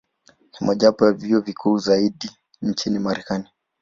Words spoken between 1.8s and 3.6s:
zaidi nchini Marekani.